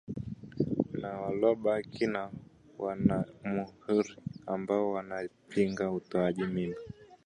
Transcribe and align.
na 1.01 1.09
walobaki 1.21 2.05
ni 2.07 2.19
Wanajamuhuri 2.79 4.17
ambao 4.47 4.91
wanapinga 4.91 5.91
utoaji 5.91 6.43
mimba 6.43 6.81